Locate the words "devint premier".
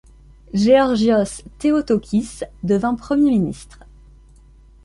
2.63-3.29